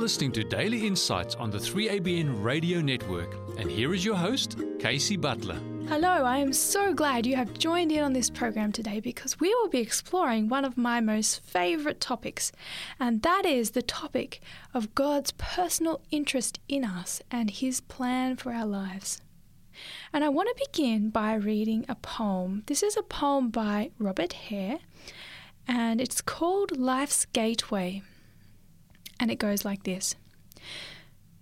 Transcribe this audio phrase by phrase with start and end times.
[0.00, 5.20] listening to Daily Insights on the 3ABN Radio Network, and here is your host, Kaysie
[5.20, 5.60] Butler.
[5.88, 9.54] Hello, I am so glad you have joined in on this program today because we
[9.54, 12.50] will be exploring one of my most favourite topics,
[12.98, 14.40] and that is the topic
[14.72, 19.20] of God's personal interest in us and His plan for our lives.
[20.14, 22.62] And I want to begin by reading a poem.
[22.68, 24.78] This is a poem by Robert Hare,
[25.68, 28.02] and it's called Life's Gateway.
[29.20, 30.16] And it goes like this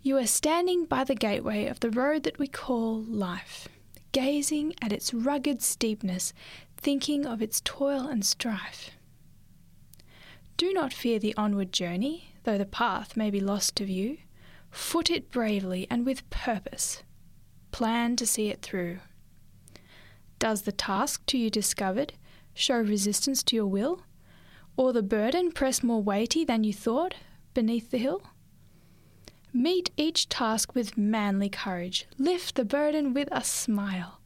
[0.02, 3.68] You are standing by the gateway of the road that we call life
[4.12, 6.32] gazing at its rugged steepness,
[6.76, 8.90] thinking of its toil and strife.
[10.56, 14.18] Do not fear the onward journey, though the path may be lost to view.
[14.70, 17.02] Foot it bravely and with purpose.
[17.70, 18.98] Plan to see it through.
[20.38, 22.14] Does the task to you discovered
[22.54, 24.02] show resistance to your will?
[24.76, 27.14] Or the burden press more weighty than you thought
[27.54, 28.22] beneath the hill?
[29.52, 32.06] Meet each task with manly courage.
[32.18, 34.20] Lift the burden with a smile.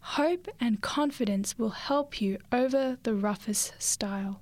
[0.00, 4.40] Hope and confidence will help you over the roughest stile.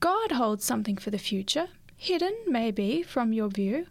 [0.00, 3.86] God holds something for the future, hidden, maybe, from your view,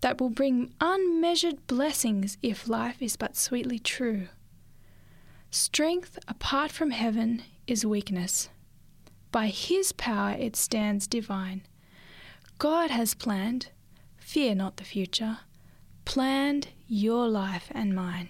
[0.00, 4.28] that will bring unmeasured blessings if life is but sweetly true.
[5.50, 8.48] Strength apart from heaven is weakness.
[9.32, 11.62] By His power it stands divine.
[12.58, 13.68] God has planned,
[14.16, 15.38] fear not the future,
[16.04, 18.28] planned your life and mine.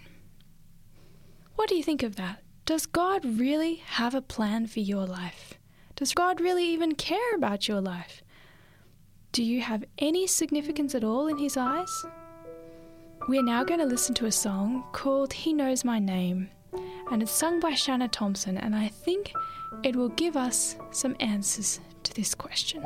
[1.56, 2.42] What do you think of that?
[2.66, 5.54] Does God really have a plan for your life?
[5.96, 8.22] Does God really even care about your life?
[9.32, 12.04] Do you have any significance at all in His eyes?
[13.28, 16.50] We're now going to listen to a song called He Knows My Name,
[17.10, 19.32] and it's sung by Shanna Thompson, and I think
[19.82, 22.82] it will give us some answers to this question.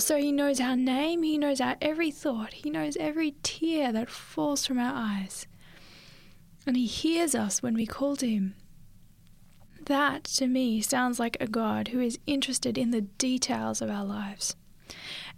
[0.00, 4.10] So He knows our name, He knows our every thought, He knows every tear that
[4.10, 5.46] falls from our eyes.
[6.66, 8.54] And He hears us when we call to Him.
[9.86, 14.04] That, to me, sounds like a God who is interested in the details of our
[14.04, 14.54] lives.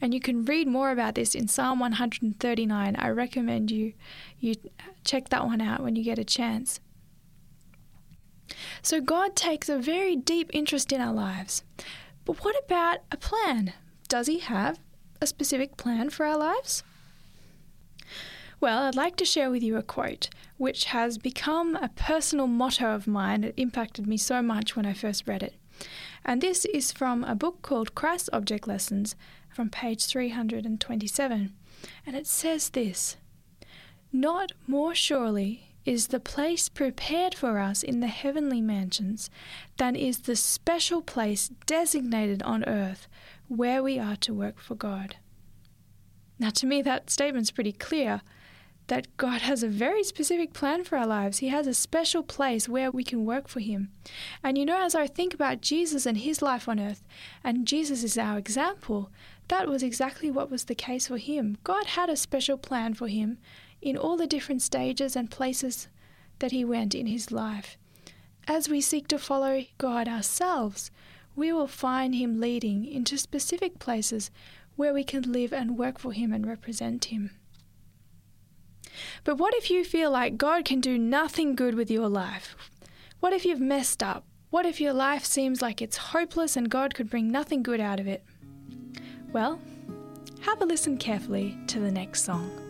[0.00, 2.96] And you can read more about this in Psalm 139.
[2.96, 3.92] I recommend you
[4.38, 4.54] you
[5.04, 6.80] check that one out when you get a chance.
[8.82, 11.62] So God takes a very deep interest in our lives.
[12.24, 13.72] But what about a plan?
[14.12, 14.78] Does he have
[15.22, 16.82] a specific plan for our lives?
[18.60, 20.28] Well, I'd like to share with you a quote
[20.58, 23.42] which has become a personal motto of mine.
[23.42, 25.54] It impacted me so much when I first read it.
[26.26, 29.16] And this is from a book called Christ Object Lessons
[29.48, 31.54] from page 327.
[32.04, 33.16] And it says this
[34.12, 39.30] Not more surely is the place prepared for us in the heavenly mansions
[39.78, 43.08] than is the special place designated on earth
[43.56, 45.16] where we are to work for God.
[46.38, 48.22] Now, to me, that statement's pretty clear
[48.88, 51.38] that God has a very specific plan for our lives.
[51.38, 53.90] He has a special place where we can work for Him.
[54.42, 57.04] And you know, as I think about Jesus and His life on earth,
[57.44, 59.10] and Jesus is our example,
[59.48, 61.58] that was exactly what was the case for Him.
[61.62, 63.38] God had a special plan for Him
[63.80, 65.88] in all the different stages and places
[66.40, 67.76] that He went in His life.
[68.48, 70.90] As we seek to follow God ourselves,
[71.34, 74.30] we will find Him leading into specific places
[74.76, 77.30] where we can live and work for Him and represent Him.
[79.24, 82.56] But what if you feel like God can do nothing good with your life?
[83.20, 84.24] What if you've messed up?
[84.50, 88.00] What if your life seems like it's hopeless and God could bring nothing good out
[88.00, 88.24] of it?
[89.32, 89.60] Well,
[90.42, 92.61] have a listen carefully to the next song.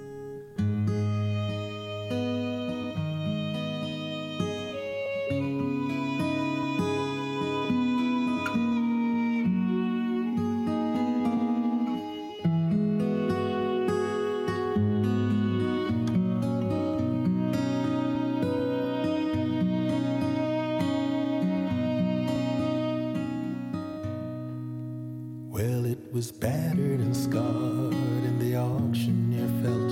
[26.22, 29.90] Was battered and scarred, and the auctioneer felt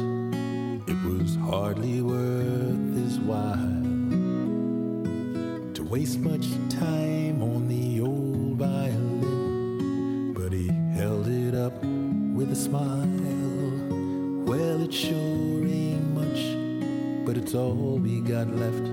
[0.88, 3.82] it was hardly worth his while
[5.74, 10.32] to waste much time on the old violin.
[10.32, 13.08] But he held it up with a smile.
[14.46, 18.89] Well, it sure ain't much, but it's all we got left.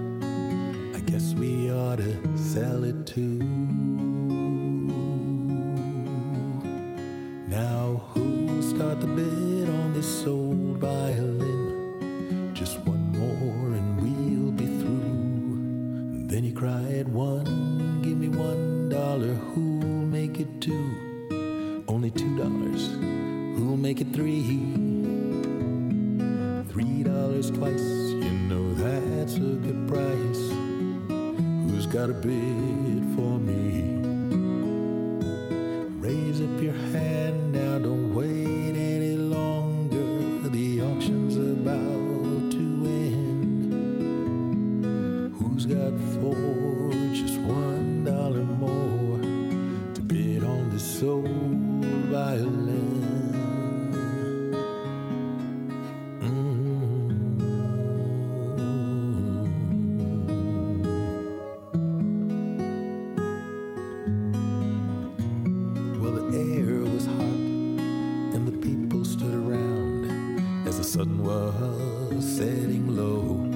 [70.88, 73.47] Sun was setting low.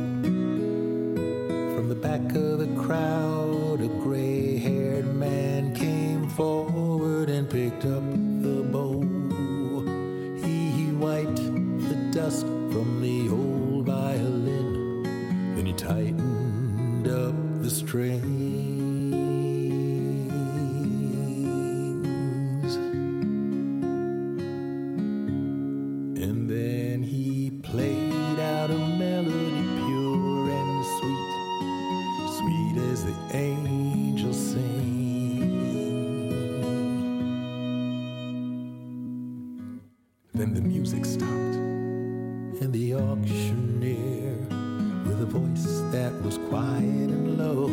[46.31, 47.67] Was quiet and low,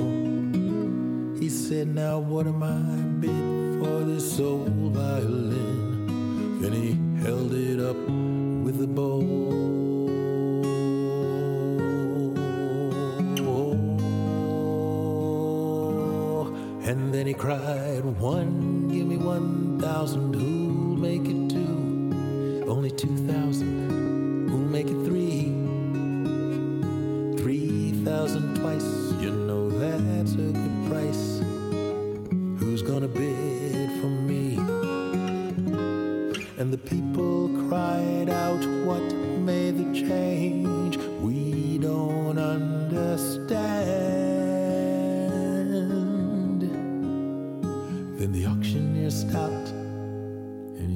[1.38, 2.80] he said, Now what am I
[3.20, 6.60] bid for this old violin?
[6.60, 7.96] Then he held it up
[8.64, 9.20] with a bow.
[16.88, 20.32] And then he cried, One, give me one thousand,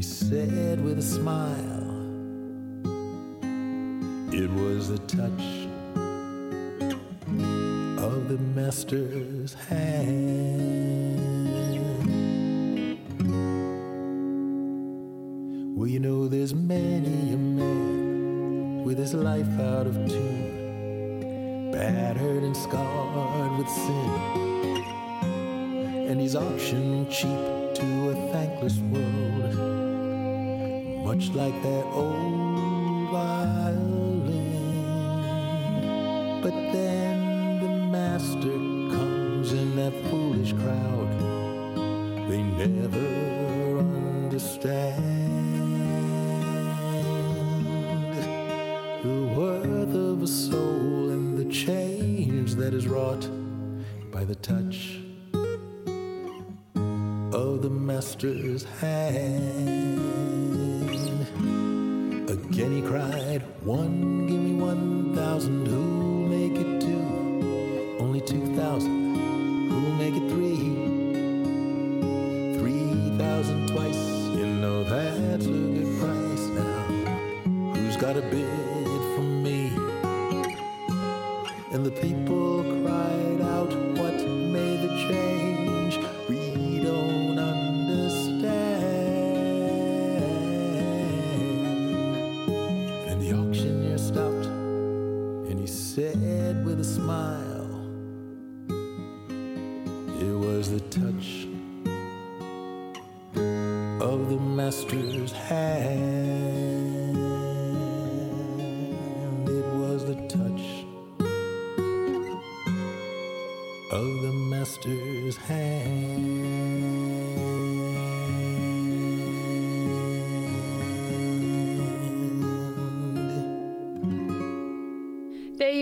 [0.02, 1.94] he said with a smile.
[4.34, 5.68] It was the touch
[8.02, 10.18] of the master's hand.
[15.76, 22.56] Well, you know, there's many a man with his life out of tune, battered and
[22.56, 24.10] scarred with sin,
[26.08, 27.38] and he's auctioned cheap
[27.76, 29.81] to a thankless world
[31.02, 34.22] much like that old violin.
[36.42, 38.56] But then the master
[38.96, 41.10] comes in that foolish crowd,
[42.28, 45.02] they never understand
[49.02, 53.28] the worth of a soul and the change that is wrought
[54.12, 55.00] by the touch
[57.34, 60.02] of the master's hand.
[62.32, 67.98] Again he cried, One, give me one thousand, who'll make it two?
[68.00, 69.16] Only two thousand,
[69.68, 70.56] who'll make it three?
[72.58, 74.02] Three thousand twice,
[74.34, 77.74] you know that's a good price now.
[77.74, 78.71] Who's got a bid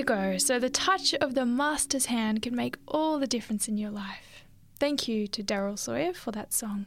[0.01, 0.39] you go.
[0.39, 4.45] So, the touch of the master's hand can make all the difference in your life.
[4.79, 6.87] Thank you to Daryl Sawyer for that song.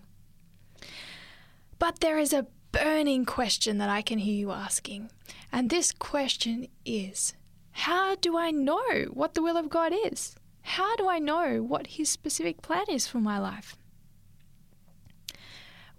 [1.77, 5.11] But there is a burning question that I can hear you asking.
[5.51, 7.35] And this question is
[7.71, 10.35] How do I know what the will of God is?
[10.63, 13.77] How do I know what His specific plan is for my life?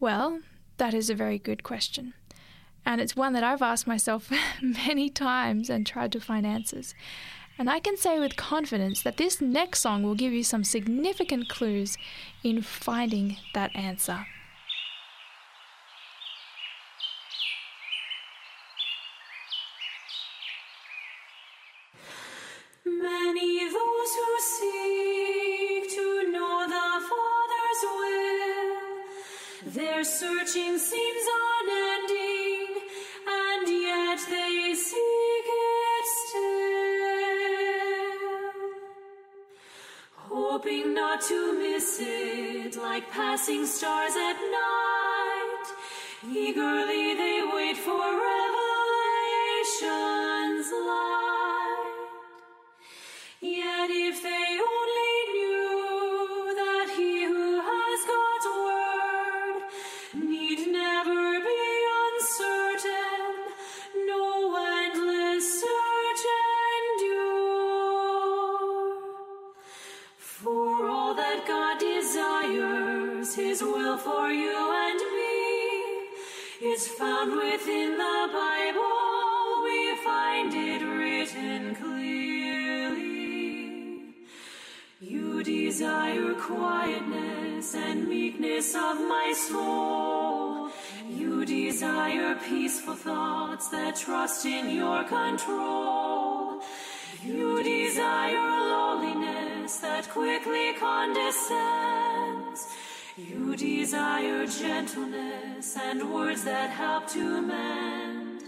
[0.00, 0.40] Well,
[0.78, 2.14] that is a very good question.
[2.86, 4.30] And it's one that I've asked myself
[4.62, 6.94] many times and tried to find answers.
[7.58, 11.48] And I can say with confidence that this next song will give you some significant
[11.48, 11.96] clues
[12.42, 14.26] in finding that answer.
[43.11, 45.64] Passing stars at night.
[46.30, 48.24] Eagerly they wait for
[73.54, 79.62] his will for you and me is found within the Bible.
[79.62, 83.04] We find it written clearly.
[85.00, 90.70] You desire quietness and meekness of my soul.
[91.08, 96.61] You desire peaceful thoughts that trust in your control.
[97.25, 102.13] You desire lowliness that quickly condescends.
[103.44, 108.42] You desire gentleness and words that help to mend.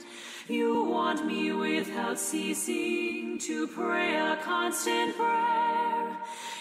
[0.48, 6.16] You want me without ceasing to pray a constant prayer.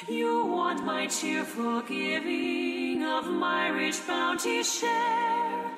[0.09, 5.71] You want my cheerful giving of my rich bounty share.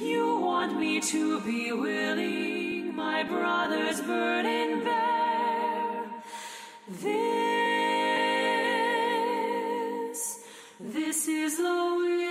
[0.00, 6.04] You want me to be willing my brother's burden bear.
[6.88, 7.47] This,
[11.18, 12.27] this is the will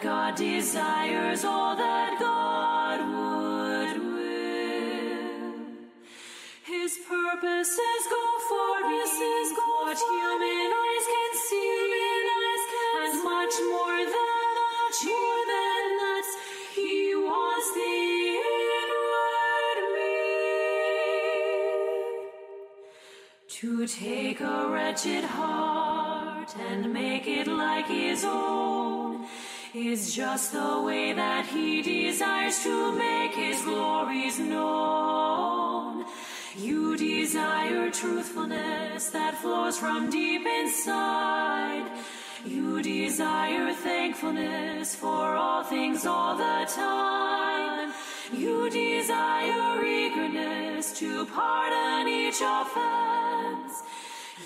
[0.00, 5.52] that God desires, all that God would will.
[6.64, 11.90] His purposes go far beyond what human eyes can see,
[13.02, 16.26] and much more than that, more than that,
[16.74, 17.94] He wants the
[18.80, 20.16] inward me
[23.48, 28.99] to take a wretched heart and make it like His own
[29.88, 36.04] is just the way that He desires to make His glories known.
[36.56, 41.90] You desire truthfulness that flows from deep inside.
[42.44, 47.92] You desire thankfulness for all things all the time.
[48.32, 53.82] You desire eagerness to pardon each offense.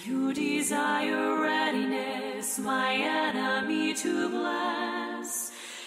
[0.05, 5.04] You desire readiness, my enemy to bless.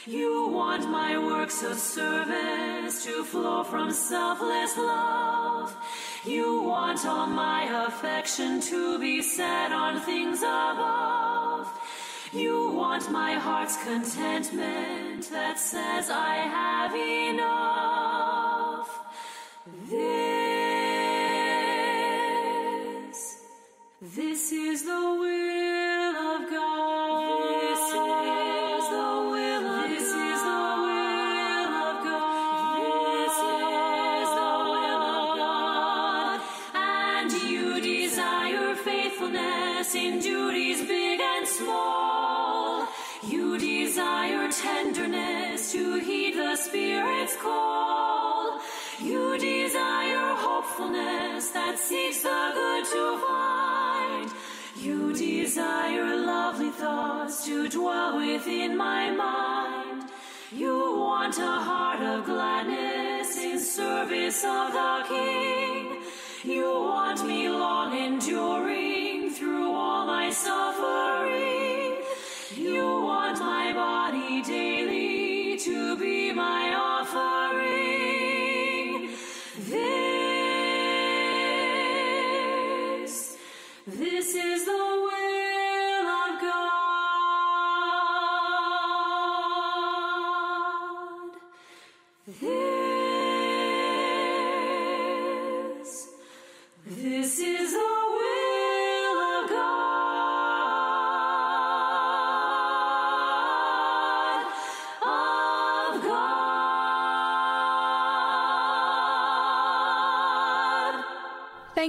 [0.07, 5.75] You want my works of service to flow from selfless love.
[6.23, 11.67] You want all my affection to be set on things above.
[12.31, 18.89] You want my heart's contentment that says I have enough.
[19.89, 20.77] This,
[24.01, 25.46] this is the will
[50.77, 54.31] hopefulness that seeks the good to find.
[54.79, 60.09] You desire lovely thoughts to dwell within my mind.
[60.51, 66.01] You want a heart of gladness in service of the King.
[66.43, 71.95] You want me long enduring through all my suffering.
[72.55, 77.36] You want my body daily to be my offering.
[84.27, 84.86] This is the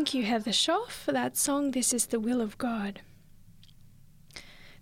[0.08, 3.02] Thank you, Heather Shaw, for that song, This is the Will of God.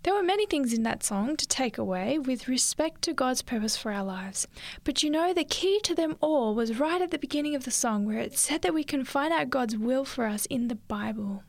[0.05, 3.77] There were many things in that song to take away with respect to God's purpose
[3.77, 4.47] for our lives.
[4.85, 7.73] But you know, the key to them all was right at the beginning of the
[7.73, 10.77] song, where it said that we can find out God's will for us in the
[10.77, 11.43] Bible.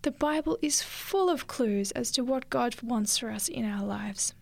[0.00, 3.84] The Bible is full of clues as to what God wants for us in our
[3.84, 4.32] lives.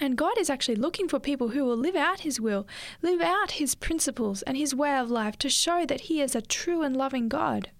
[0.00, 2.66] And God is actually looking for people who will live out His will,
[3.00, 6.42] live out His principles and His way of life to show that He is a
[6.42, 7.70] true and loving God.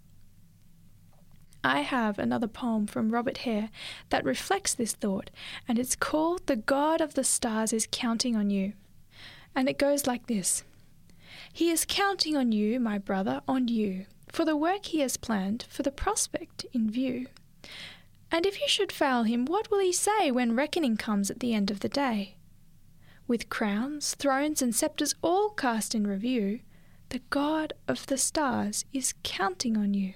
[1.64, 3.70] I have another poem from Robert Hare
[4.10, 5.30] that reflects this thought,
[5.66, 8.74] and it's called The God of the Stars is Counting on You.
[9.56, 10.62] And it goes like this
[11.52, 15.64] He is counting on you, my brother, on you, for the work he has planned,
[15.70, 17.28] for the prospect in view.
[18.34, 21.54] And if you should fail him, what will he say when reckoning comes at the
[21.54, 22.34] end of the day?
[23.28, 26.58] With crowns, thrones, and sceptres all cast in review,
[27.10, 30.14] the God of the stars is counting on you.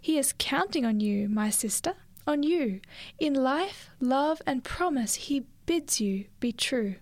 [0.00, 1.92] He is counting on you, my sister,
[2.26, 2.80] on you.
[3.18, 6.94] In life, love, and promise, he bids you be true.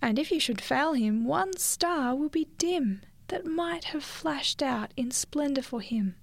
[0.00, 4.62] And if you should fail him, one star will be dim that might have flashed
[4.62, 6.14] out in splendour for him.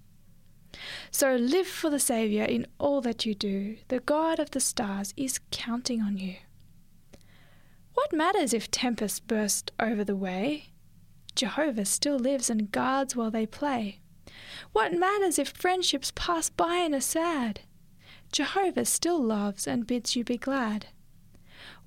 [1.11, 3.77] So live for the Saviour in all that you do.
[3.87, 6.35] The God of the stars is counting on you.
[7.93, 10.69] What matters if tempests burst over the way?
[11.35, 13.99] Jehovah still lives and guards while they play.
[14.73, 17.61] What matters if friendships pass by and are sad?
[18.31, 20.87] Jehovah still loves and bids you be glad.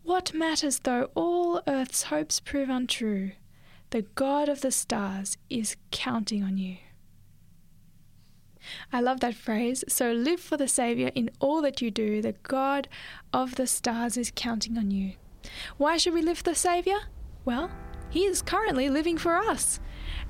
[0.03, 3.33] What matters though all earth's hopes prove untrue?
[3.91, 6.79] The God of the stars is counting on you.
[8.93, 9.85] I love that phrase.
[9.89, 12.23] So live for the Saviour in all that you do.
[12.23, 12.89] The God
[13.33, 15.13] of the stars is counting on you.
[15.77, 17.01] Why should we live for the Saviour?
[17.45, 17.71] Well,
[18.11, 19.81] He is currently living for us.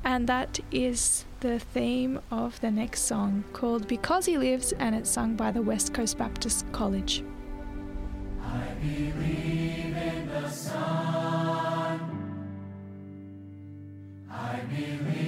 [0.04, 5.10] And that is the theme of the next song called Because He Lives, and it's
[5.10, 7.24] sung by the West Coast Baptist College.
[8.42, 12.00] I believe in the sun.
[14.30, 15.27] I believe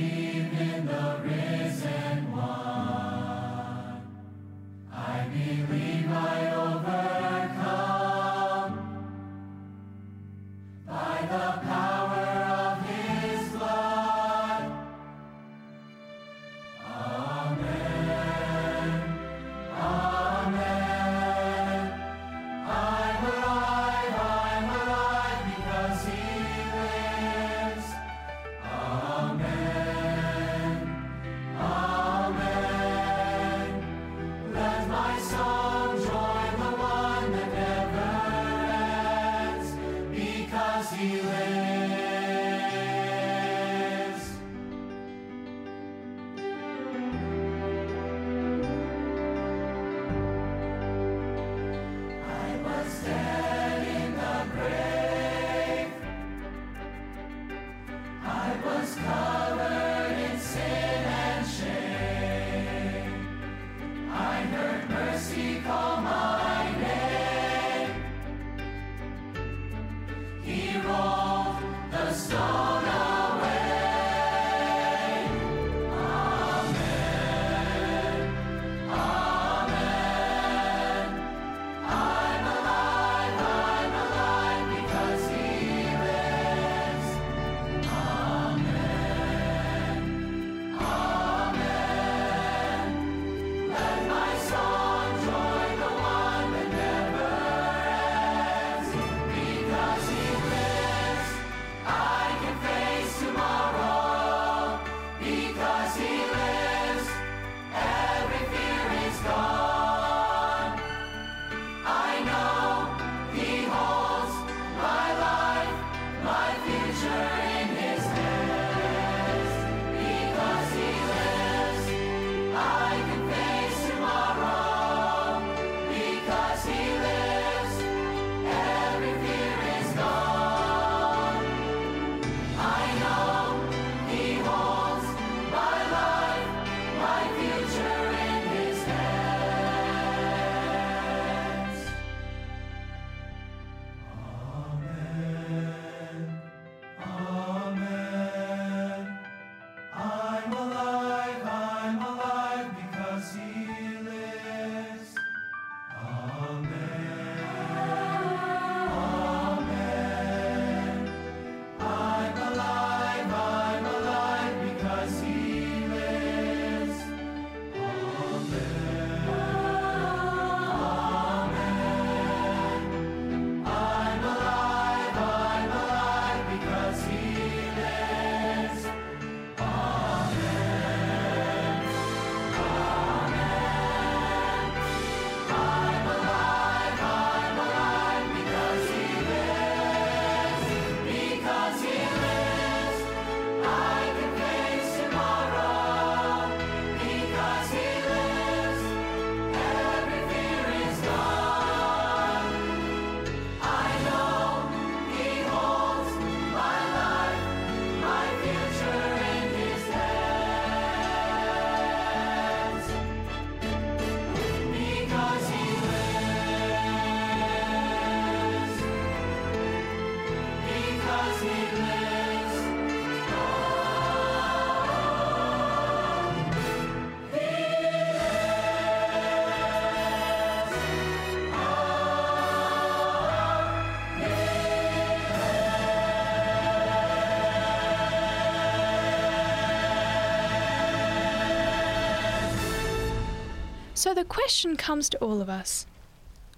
[244.01, 245.87] So the question comes to all of us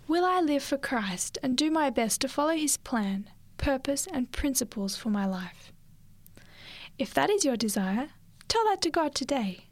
[0.06, 4.30] Will I live for Christ and do my best to follow his plan, purpose, and
[4.30, 5.72] principles for my life?
[7.00, 8.10] If that is your desire,
[8.46, 9.64] tell that to God today.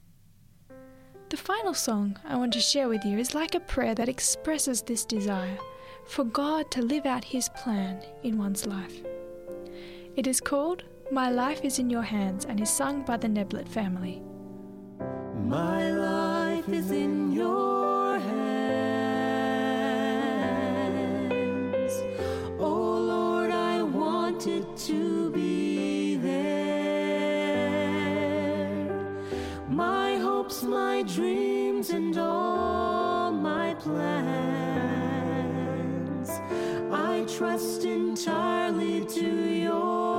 [1.28, 4.82] The final song I want to share with you is like a prayer that expresses
[4.82, 5.58] this desire
[6.06, 9.00] for God to live out His plan in one's life.
[10.16, 13.68] It is called My Life is in Your Hands and is sung by the Neblett
[13.68, 14.24] family.
[15.46, 16.29] My life
[16.74, 18.32] is in your hands.
[22.58, 26.40] Oh Lord, I want it to be there.
[29.68, 34.30] My hopes, my dreams, and all my plans.
[36.92, 39.26] I trust entirely to
[39.66, 40.09] your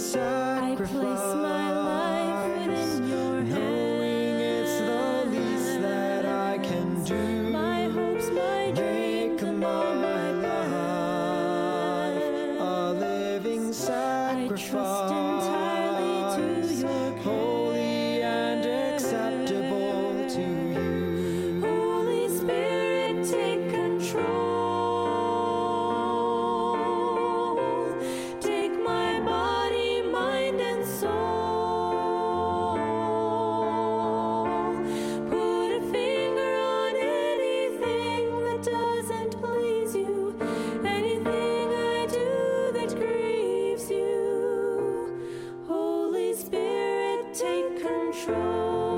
[0.00, 0.29] living
[48.12, 48.89] take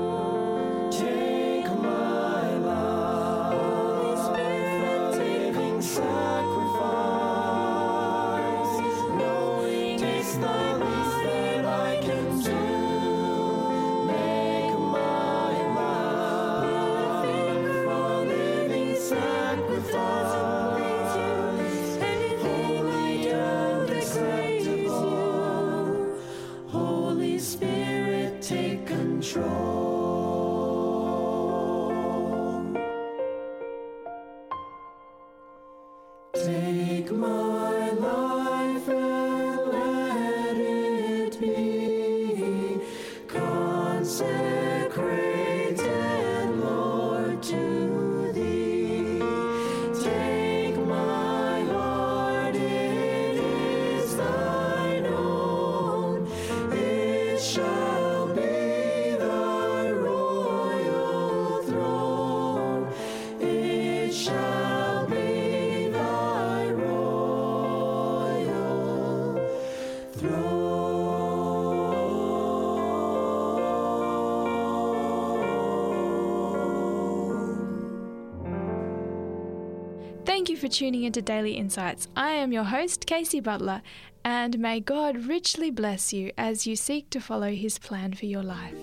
[80.63, 82.07] for tuning into Daily Insights.
[82.15, 83.81] I am your host, Kaysie Butler,
[84.23, 88.43] and may God richly bless you as you seek to follow His plan for your
[88.43, 88.73] life.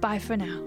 [0.00, 0.62] Bye for now.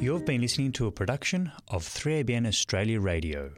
[0.00, 3.50] You've been listening to a production of 3ABN Australia Radio.